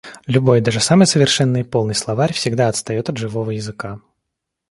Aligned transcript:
Любой 0.25 0.61
даже 0.61 0.79
самый 0.79 1.05
совершенный 1.05 1.59
и 1.59 1.63
полный 1.63 1.93
словарь 1.93 2.33
всегда 2.33 2.69
отстаёт 2.69 3.09
от 3.09 3.17
живого 3.17 3.51
языка. 3.51 4.01